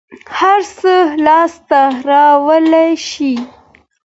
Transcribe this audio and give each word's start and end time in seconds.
هر 0.37 0.61
څه 0.79 0.93
لاس 1.25 1.53
ته 1.69 1.81
راوړلى 2.09 2.87
شې. 3.09 3.33